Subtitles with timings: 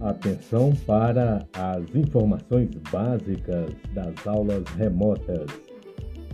[0.00, 5.46] Atenção para as informações básicas das aulas remotas.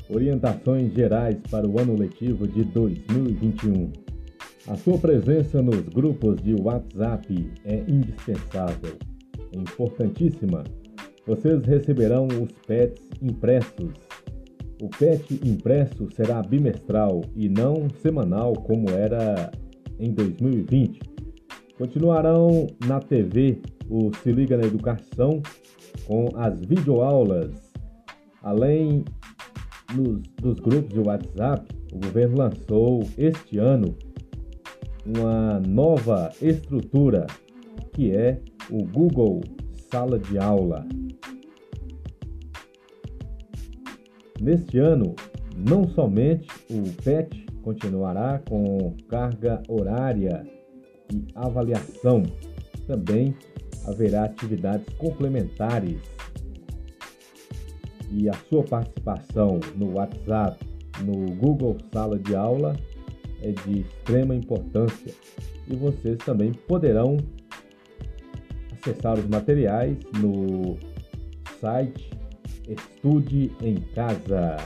[0.08, 3.90] Orientações gerais para o ano letivo de 2021.
[4.68, 8.96] A sua presença nos grupos de WhatsApp é indispensável,
[9.52, 10.62] é importantíssima.
[11.26, 13.94] Vocês receberão os PETs impressos.
[14.80, 19.50] O PET impresso será bimestral e não semanal como era
[19.98, 21.15] em 2020
[21.78, 25.42] Continuarão na TV o Se Liga na Educação
[26.06, 27.50] com as videoaulas.
[28.42, 29.04] Além
[29.94, 33.94] nos, dos grupos de WhatsApp, o governo lançou este ano
[35.04, 37.26] uma nova estrutura
[37.92, 38.40] que é
[38.70, 39.42] o Google
[39.90, 40.86] Sala de Aula.
[44.40, 45.14] Neste ano,
[45.54, 50.56] não somente o PET continuará com carga horária
[51.12, 52.22] e avaliação.
[52.86, 53.34] Também
[53.86, 56.00] haverá atividades complementares.
[58.10, 60.64] E a sua participação no WhatsApp,
[61.04, 62.76] no Google Sala de Aula
[63.42, 65.12] é de extrema importância
[65.68, 67.16] e vocês também poderão
[68.72, 70.76] acessar os materiais no
[71.60, 72.10] site
[72.68, 74.56] Estude em Casa.